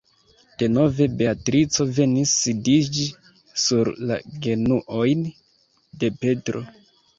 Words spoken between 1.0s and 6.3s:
Beatrico venis sidiĝi sur la genuojn de